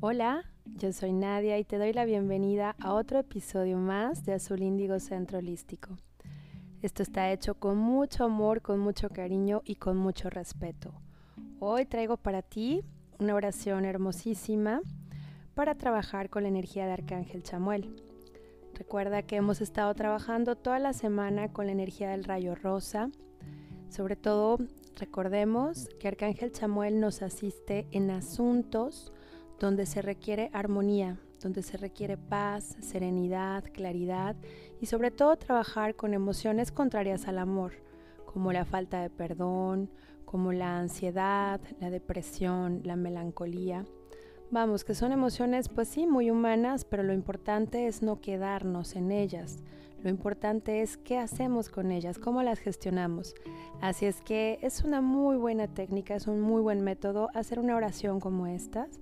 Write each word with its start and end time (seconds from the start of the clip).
Hola, 0.00 0.44
yo 0.64 0.92
soy 0.92 1.12
Nadia 1.12 1.58
y 1.58 1.64
te 1.64 1.76
doy 1.76 1.92
la 1.92 2.04
bienvenida 2.04 2.76
a 2.78 2.92
otro 2.92 3.18
episodio 3.18 3.78
más 3.78 4.24
de 4.24 4.34
Azul 4.34 4.62
Índigo 4.62 5.00
Centro 5.00 5.38
Holístico. 5.38 5.96
Esto 6.82 7.02
está 7.02 7.32
hecho 7.32 7.54
con 7.54 7.78
mucho 7.78 8.24
amor, 8.24 8.62
con 8.62 8.78
mucho 8.78 9.08
cariño 9.08 9.62
y 9.64 9.74
con 9.76 9.96
mucho 9.96 10.30
respeto. 10.30 10.94
Hoy 11.58 11.84
traigo 11.86 12.16
para 12.16 12.42
ti 12.42 12.84
una 13.18 13.34
oración 13.34 13.84
hermosísima 13.84 14.82
para 15.54 15.74
trabajar 15.74 16.30
con 16.30 16.44
la 16.44 16.48
energía 16.48 16.86
de 16.86 16.92
Arcángel 16.92 17.42
Chamuel. 17.42 17.96
Recuerda 18.74 19.22
que 19.22 19.36
hemos 19.36 19.60
estado 19.60 19.92
trabajando 19.94 20.54
toda 20.56 20.78
la 20.78 20.92
semana 20.92 21.52
con 21.52 21.66
la 21.66 21.72
energía 21.72 22.10
del 22.10 22.24
rayo 22.24 22.54
rosa. 22.54 23.10
Sobre 23.88 24.14
todo, 24.14 24.58
recordemos 24.96 25.88
que 25.98 26.08
Arcángel 26.08 26.52
Chamuel 26.52 27.00
nos 27.00 27.20
asiste 27.22 27.86
en 27.90 28.10
asuntos 28.10 29.12
donde 29.62 29.86
se 29.86 30.02
requiere 30.02 30.50
armonía, 30.52 31.20
donde 31.40 31.62
se 31.62 31.76
requiere 31.76 32.16
paz, 32.16 32.76
serenidad, 32.80 33.62
claridad 33.72 34.34
y 34.80 34.86
sobre 34.86 35.12
todo 35.12 35.36
trabajar 35.36 35.94
con 35.94 36.14
emociones 36.14 36.72
contrarias 36.72 37.28
al 37.28 37.38
amor, 37.38 37.74
como 38.26 38.52
la 38.52 38.64
falta 38.64 39.00
de 39.00 39.08
perdón, 39.08 39.88
como 40.24 40.52
la 40.52 40.80
ansiedad, 40.80 41.60
la 41.78 41.90
depresión, 41.90 42.80
la 42.82 42.96
melancolía. 42.96 43.86
Vamos, 44.50 44.82
que 44.82 44.96
son 44.96 45.12
emociones 45.12 45.68
pues 45.68 45.86
sí 45.86 46.08
muy 46.08 46.28
humanas, 46.28 46.84
pero 46.84 47.04
lo 47.04 47.12
importante 47.12 47.86
es 47.86 48.02
no 48.02 48.20
quedarnos 48.20 48.96
en 48.96 49.12
ellas. 49.12 49.58
Lo 50.02 50.10
importante 50.10 50.82
es 50.82 50.96
qué 50.96 51.18
hacemos 51.18 51.68
con 51.68 51.92
ellas, 51.92 52.18
cómo 52.18 52.42
las 52.42 52.58
gestionamos. 52.58 53.36
Así 53.80 54.06
es 54.06 54.20
que 54.22 54.58
es 54.60 54.82
una 54.82 55.00
muy 55.00 55.36
buena 55.36 55.68
técnica, 55.68 56.16
es 56.16 56.26
un 56.26 56.40
muy 56.40 56.60
buen 56.60 56.82
método 56.82 57.28
hacer 57.34 57.60
una 57.60 57.76
oración 57.76 58.18
como 58.18 58.48
estas 58.48 58.98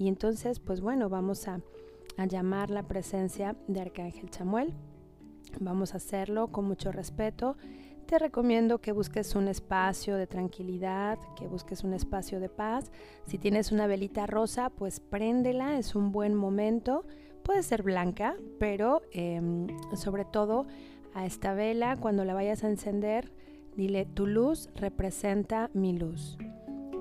y 0.00 0.08
entonces, 0.08 0.60
pues 0.60 0.80
bueno, 0.80 1.10
vamos 1.10 1.46
a, 1.46 1.60
llamar 2.26 2.70
la 2.70 2.82
presencia 2.82 3.54
de 3.66 3.80
Arcángel 3.80 4.30
Chamuel. 4.30 4.72
Vamos 5.58 5.92
a 5.92 5.98
hacerlo 5.98 6.48
con 6.48 6.64
mucho 6.64 6.90
respeto. 6.90 7.56
Te 8.06 8.18
recomiendo 8.18 8.78
que 8.78 8.92
busques 8.92 9.34
un 9.34 9.46
espacio 9.46 10.16
de 10.16 10.26
tranquilidad, 10.26 11.18
que 11.36 11.46
busques 11.46 11.84
un 11.84 11.92
espacio 11.92 12.40
de 12.40 12.48
paz. 12.48 12.90
Si 13.26 13.36
tienes 13.36 13.72
una 13.72 13.86
velita 13.86 14.26
rosa, 14.26 14.70
pues 14.70 15.00
préndela, 15.00 15.78
es 15.78 15.94
un 15.94 16.12
buen 16.12 16.34
momento. 16.34 17.04
Puede 17.42 17.62
ser 17.62 17.82
blanca, 17.82 18.36
pero 18.58 19.02
em, 19.12 19.66
sobre 19.94 20.24
todo 20.24 20.66
a 21.14 21.26
esta 21.26 21.52
vela, 21.52 21.96
cuando 21.96 22.24
la 22.24 22.34
vayas 22.34 22.64
a 22.64 22.68
encender, 22.68 23.32
dile, 23.76 24.06
tu 24.06 24.26
luz 24.26 24.70
representa 24.74 25.70
mi 25.74 25.92
luz. 25.92 26.38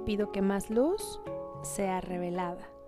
Pido 0.06 0.34
que 0.34 0.42
más 0.42 0.70
luz 0.70 1.22
sea 1.64 2.02
revelada. 2.02 2.79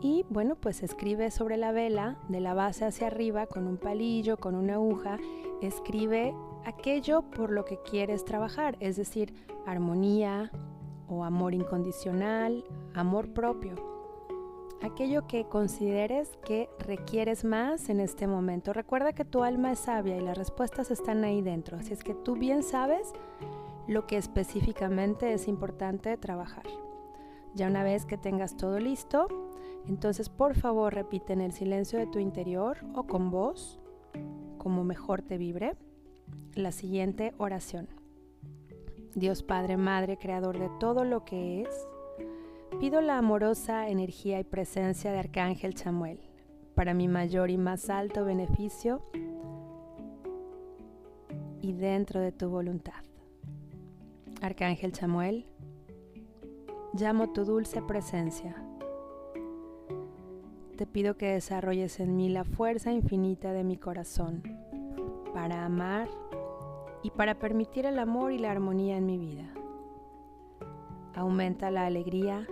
Y 0.00 0.24
bueno, 0.28 0.54
pues 0.54 0.82
escribe 0.82 1.30
sobre 1.30 1.56
la 1.56 1.72
vela, 1.72 2.18
de 2.28 2.40
la 2.40 2.54
base 2.54 2.84
hacia 2.84 3.08
arriba, 3.08 3.46
con 3.46 3.66
un 3.66 3.76
palillo, 3.76 4.36
con 4.36 4.54
una 4.54 4.74
aguja, 4.74 5.18
escribe 5.60 6.34
aquello 6.64 7.22
por 7.22 7.50
lo 7.50 7.64
que 7.64 7.78
quieres 7.82 8.24
trabajar, 8.24 8.76
es 8.80 8.96
decir, 8.96 9.34
armonía 9.66 10.50
o 11.08 11.24
amor 11.24 11.54
incondicional, 11.54 12.64
amor 12.94 13.32
propio. 13.32 13.74
Aquello 14.80 15.26
que 15.26 15.48
consideres 15.48 16.36
que 16.44 16.68
requieres 16.78 17.44
más 17.44 17.88
en 17.88 17.98
este 17.98 18.28
momento. 18.28 18.72
Recuerda 18.72 19.12
que 19.12 19.24
tu 19.24 19.42
alma 19.42 19.72
es 19.72 19.80
sabia 19.80 20.16
y 20.16 20.20
las 20.20 20.38
respuestas 20.38 20.92
están 20.92 21.24
ahí 21.24 21.42
dentro, 21.42 21.76
así 21.78 21.92
es 21.92 22.04
que 22.04 22.14
tú 22.14 22.36
bien 22.36 22.62
sabes 22.62 23.12
lo 23.88 24.06
que 24.06 24.18
específicamente 24.18 25.32
es 25.32 25.48
importante 25.48 26.16
trabajar. 26.16 26.64
Ya 27.54 27.66
una 27.66 27.82
vez 27.82 28.04
que 28.04 28.18
tengas 28.18 28.56
todo 28.56 28.78
listo, 28.78 29.26
entonces 29.86 30.28
por 30.28 30.54
favor 30.54 30.94
repite 30.94 31.32
en 31.32 31.40
el 31.40 31.52
silencio 31.52 31.98
de 31.98 32.06
tu 32.06 32.18
interior 32.18 32.78
o 32.94 33.04
con 33.04 33.30
voz, 33.30 33.78
como 34.58 34.84
mejor 34.84 35.22
te 35.22 35.38
vibre, 35.38 35.76
la 36.54 36.72
siguiente 36.72 37.34
oración. 37.38 37.88
Dios 39.14 39.42
Padre, 39.42 39.76
Madre, 39.76 40.18
Creador 40.18 40.58
de 40.58 40.70
todo 40.78 41.04
lo 41.04 41.24
que 41.24 41.62
es, 41.62 41.88
pido 42.80 43.00
la 43.00 43.18
amorosa 43.18 43.88
energía 43.88 44.38
y 44.38 44.44
presencia 44.44 45.10
de 45.12 45.18
Arcángel 45.18 45.74
Chamuel 45.74 46.20
para 46.74 46.94
mi 46.94 47.08
mayor 47.08 47.50
y 47.50 47.58
más 47.58 47.90
alto 47.90 48.24
beneficio 48.24 49.02
y 51.60 51.72
dentro 51.72 52.20
de 52.20 52.30
tu 52.30 52.48
voluntad. 52.48 53.02
Arcángel 54.40 54.92
Chamuel, 54.92 55.46
llamo 56.94 57.32
tu 57.32 57.44
dulce 57.44 57.82
presencia. 57.82 58.67
Te 60.78 60.86
pido 60.86 61.16
que 61.16 61.32
desarrolles 61.32 61.98
en 61.98 62.14
mí 62.14 62.28
la 62.28 62.44
fuerza 62.44 62.92
infinita 62.92 63.52
de 63.52 63.64
mi 63.64 63.76
corazón 63.76 64.44
para 65.34 65.64
amar 65.64 66.08
y 67.02 67.10
para 67.10 67.34
permitir 67.34 67.84
el 67.84 67.98
amor 67.98 68.30
y 68.30 68.38
la 68.38 68.52
armonía 68.52 68.96
en 68.96 69.04
mi 69.04 69.18
vida. 69.18 69.52
Aumenta 71.16 71.72
la 71.72 71.84
alegría, 71.84 72.46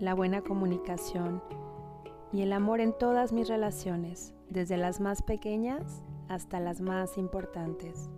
la 0.00 0.14
buena 0.14 0.42
comunicación 0.42 1.40
y 2.32 2.42
el 2.42 2.52
amor 2.52 2.80
en 2.80 2.92
todas 2.92 3.32
mis 3.32 3.46
relaciones, 3.46 4.34
desde 4.50 4.76
las 4.76 5.00
más 5.00 5.22
pequeñas 5.22 6.02
hasta 6.26 6.58
las 6.58 6.80
más 6.80 7.16
importantes. 7.18 8.10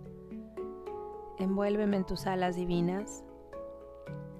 Envuélveme 1.37 1.97
en 1.97 2.05
tus 2.07 2.25
alas 2.25 2.55
divinas 2.55 3.23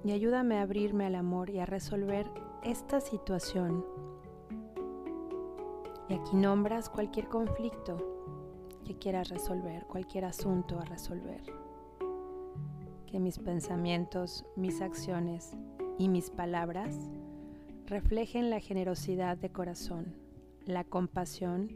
y 0.02 0.10
ayúdame 0.10 0.58
a 0.58 0.62
abrirme 0.62 1.06
al 1.06 1.14
amor 1.14 1.50
y 1.50 1.60
a 1.60 1.66
resolver 1.66 2.28
esta 2.64 3.00
situación. 3.00 3.84
Y 6.08 6.14
aquí 6.14 6.36
nombras 6.36 6.88
cualquier 6.88 7.28
conflicto 7.28 7.96
que 8.84 8.96
quieras 8.96 9.28
resolver, 9.28 9.86
cualquier 9.86 10.24
asunto 10.24 10.78
a 10.78 10.84
resolver. 10.84 11.42
Que 13.06 13.20
mis 13.20 13.38
pensamientos, 13.38 14.44
mis 14.56 14.80
acciones 14.80 15.52
y 15.98 16.08
mis 16.08 16.30
palabras 16.30 16.96
reflejen 17.86 18.50
la 18.50 18.60
generosidad 18.60 19.36
de 19.36 19.50
corazón, 19.50 20.14
la 20.66 20.84
compasión 20.84 21.70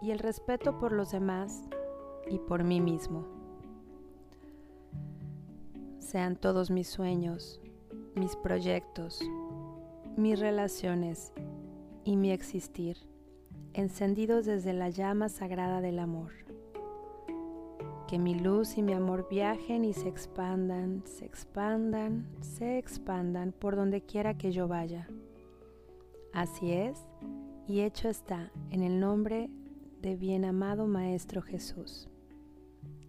y 0.00 0.10
el 0.10 0.18
respeto 0.18 0.78
por 0.78 0.92
los 0.92 1.10
demás 1.10 1.62
y 2.30 2.38
por 2.38 2.64
mí 2.64 2.80
mismo 2.80 3.38
sean 6.08 6.36
todos 6.36 6.70
mis 6.70 6.88
sueños, 6.88 7.60
mis 8.14 8.34
proyectos, 8.34 9.20
mis 10.16 10.40
relaciones 10.40 11.34
y 12.04 12.16
mi 12.16 12.30
existir 12.30 13.07
encendidos 13.78 14.44
desde 14.44 14.72
la 14.72 14.90
llama 14.90 15.28
sagrada 15.28 15.80
del 15.80 16.00
amor. 16.00 16.32
Que 18.08 18.18
mi 18.18 18.34
luz 18.34 18.76
y 18.76 18.82
mi 18.82 18.92
amor 18.92 19.28
viajen 19.30 19.84
y 19.84 19.92
se 19.92 20.08
expandan, 20.08 21.04
se 21.06 21.24
expandan, 21.24 22.26
se 22.40 22.78
expandan 22.78 23.52
por 23.52 23.76
donde 23.76 24.00
quiera 24.00 24.36
que 24.36 24.50
yo 24.50 24.66
vaya. 24.66 25.06
Así 26.32 26.72
es, 26.72 26.98
y 27.68 27.80
hecho 27.82 28.08
está 28.08 28.50
en 28.70 28.82
el 28.82 28.98
nombre 28.98 29.48
de 30.02 30.16
bien 30.16 30.44
amado 30.44 30.88
Maestro 30.88 31.40
Jesús. 31.40 32.08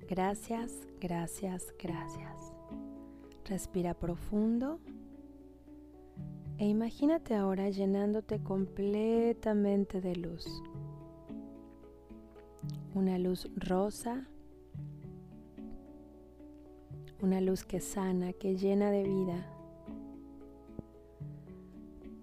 Gracias, 0.07 0.88
gracias, 1.00 1.74
gracias. 1.80 2.53
Respira 3.46 3.96
profundo 3.96 4.80
e 6.59 6.66
imagínate 6.68 7.36
ahora 7.36 7.70
llenándote 7.70 8.44
completamente 8.44 10.02
de 10.02 10.18
luz. 10.18 10.46
Una 12.94 13.18
luz 13.18 13.50
rosa, 13.56 14.28
una 17.22 17.40
luz 17.40 17.64
que 17.64 17.80
sana, 17.80 18.34
que 18.34 18.58
llena 18.58 18.92
de 18.92 19.03
vida, 19.03 19.48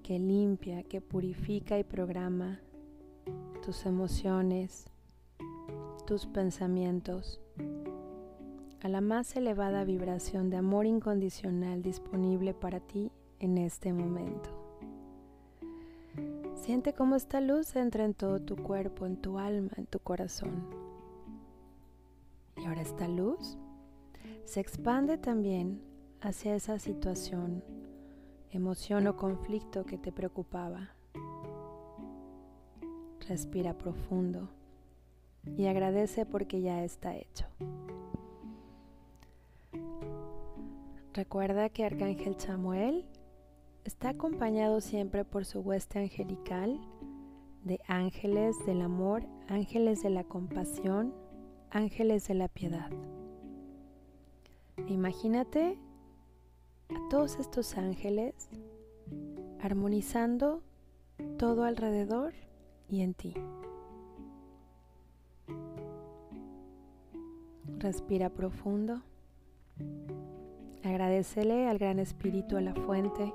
que 0.03 0.19
limpia, 0.19 0.83
que 0.83 1.01
purifica 1.01 1.79
y 1.79 1.85
programa 1.85 2.61
tus 3.65 3.87
emociones, 3.87 4.85
tus 6.07 6.27
pensamientos. 6.27 7.41
A 8.83 8.89
la 8.89 9.01
más 9.01 9.35
elevada 9.35 9.85
vibración 9.85 10.51
de 10.51 10.59
amor 10.59 10.85
incondicional 10.85 11.83
disponible 11.83 12.53
para 12.53 12.81
ti 12.81 13.11
en 13.41 13.59
este 13.59 13.93
momento. 13.93 14.51
Siente 16.55 16.95
cómo 16.95 17.17
esta 17.17 17.41
luz 17.41 17.77
entra 17.77 18.05
en 18.05 18.15
todo 18.15 18.41
tu 18.41 18.57
cuerpo, 18.57 19.07
en 19.07 19.17
tu 19.17 19.39
alma, 19.39 19.71
en 19.77 19.87
tu 19.87 20.01
corazón. 20.01 20.67
Y 22.57 22.65
ahora 22.65 22.83
esta 22.83 23.07
luz 23.07 23.57
se 24.45 24.61
expande 24.61 25.19
también 25.19 25.81
hacia 26.21 26.55
esa 26.55 26.79
situación, 26.79 27.63
emoción 28.51 29.07
o 29.07 29.17
conflicto 29.17 29.85
que 29.85 29.99
te 29.99 30.13
preocupaba. 30.13 30.91
Respira 33.29 33.77
profundo 33.77 34.49
y 35.57 35.67
agradece 35.67 36.27
porque 36.27 36.61
ya 36.61 36.83
está 36.85 37.17
hecho. 37.17 37.47
Recuerda 41.13 41.69
que 41.71 41.85
Arcángel 41.85 42.39
Samuel 42.39 43.07
está 43.87 44.11
acompañado 44.11 44.81
siempre 44.81 45.25
por 45.25 45.45
su 45.45 45.61
hueste 45.61 46.01
angelical 46.01 46.81
de 47.63 47.81
ángeles 47.87 48.57
del 48.67 48.83
amor, 48.83 49.23
ángeles 49.49 50.03
de 50.03 50.11
la 50.11 50.25
compasión, 50.25 51.15
ángeles 51.71 52.27
de 52.27 52.35
la 52.35 52.49
piedad. 52.49 52.91
Imagínate 54.89 55.79
a 56.89 57.09
todos 57.11 57.37
estos 57.37 57.77
ángeles 57.77 58.35
armonizando 59.61 60.63
todo 61.39 61.63
alrededor 61.63 62.35
y 62.89 63.03
en 63.03 63.15
ti. 63.15 63.35
Respira 67.79 68.31
profundo. 68.31 69.03
Agradecele 70.83 71.69
al 71.69 71.79
Gran 71.79 71.99
Espíritu, 71.99 72.57
a 72.57 72.61
la 72.61 72.75
fuente, 72.75 73.33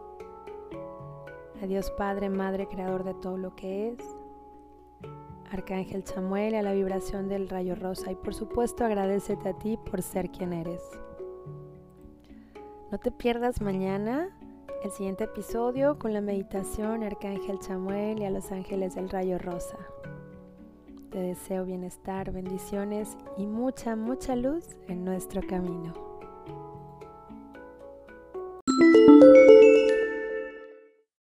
a 1.62 1.68
Dios 1.68 1.92
Padre, 1.92 2.30
Madre, 2.30 2.68
Creador 2.68 3.04
de 3.04 3.14
todo 3.14 3.38
lo 3.38 3.56
que 3.56 3.90
es, 3.90 4.00
Arcángel 5.52 6.06
Samuel, 6.06 6.56
a 6.56 6.62
la 6.62 6.74
vibración 6.74 7.28
del 7.28 7.50
rayo 7.50 7.76
rosa 7.76 8.12
y 8.12 8.16
por 8.16 8.34
supuesto 8.34 8.84
agradecete 8.84 9.50
a 9.50 9.58
ti 9.58 9.78
por 9.78 10.02
ser 10.02 10.32
quien 10.32 10.54
eres. 10.54 10.82
No 12.92 12.98
te 12.98 13.12
pierdas 13.12 13.62
mañana 13.62 14.30
el 14.84 14.92
siguiente 14.92 15.26
episodio 15.26 16.00
con 16.00 16.14
la 16.14 16.22
meditación 16.22 17.04
Arcángel 17.04 17.62
Samuel 17.62 18.20
y 18.20 18.26
a 18.26 18.32
los 18.32 18.52
ángeles 18.52 18.96
del 18.96 19.10
rayo 19.10 19.38
rosa. 19.38 19.78
Te 21.12 21.20
deseo 21.20 21.66
bienestar, 21.66 22.32
bendiciones 22.32 23.18
y 23.38 23.46
mucha, 23.46 23.96
mucha 23.96 24.36
luz 24.36 24.78
en 24.88 25.04
nuestro 25.04 25.42
camino. 25.42 26.11